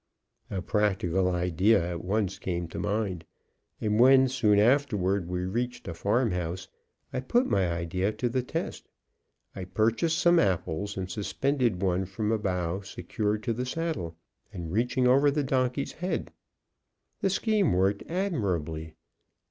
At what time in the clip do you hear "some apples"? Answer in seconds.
10.17-10.97